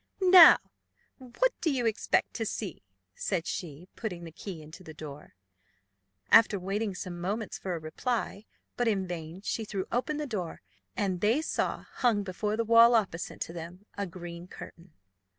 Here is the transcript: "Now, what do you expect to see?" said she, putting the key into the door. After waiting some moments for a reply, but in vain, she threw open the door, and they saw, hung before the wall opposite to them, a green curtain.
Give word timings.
"Now, 0.33 0.57
what 1.19 1.53
do 1.61 1.69
you 1.71 1.85
expect 1.85 2.33
to 2.33 2.43
see?" 2.43 2.81
said 3.13 3.45
she, 3.45 3.87
putting 3.95 4.23
the 4.23 4.31
key 4.31 4.63
into 4.63 4.83
the 4.83 4.95
door. 4.95 5.35
After 6.31 6.59
waiting 6.59 6.95
some 6.95 7.21
moments 7.21 7.59
for 7.59 7.75
a 7.75 7.79
reply, 7.79 8.47
but 8.75 8.87
in 8.87 9.05
vain, 9.05 9.41
she 9.43 9.63
threw 9.63 9.85
open 9.91 10.17
the 10.17 10.25
door, 10.25 10.63
and 10.97 11.21
they 11.21 11.39
saw, 11.39 11.83
hung 11.87 12.23
before 12.23 12.57
the 12.57 12.65
wall 12.65 12.95
opposite 12.95 13.41
to 13.41 13.53
them, 13.53 13.85
a 13.95 14.07
green 14.07 14.47
curtain. 14.47 14.93